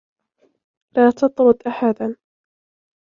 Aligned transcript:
لا 0.97 1.11
تطرد 1.11 1.63
أحدا. 1.67 2.15